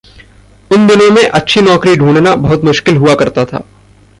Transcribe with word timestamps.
उन 0.71 0.87
दिनों 0.87 1.09
में 1.11 1.23
अच्छी 1.29 1.61
नौकरी 1.61 1.95
ढूँढना 1.95 2.35
बहुत 2.35 2.63
मुश्किल 2.63 2.97
हुआ 2.97 3.15
करता 3.15 3.45
था। 3.45 3.63